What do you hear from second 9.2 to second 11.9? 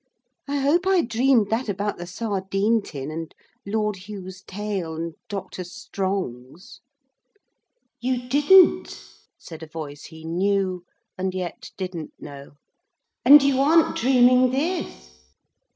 said a voice he knew and yet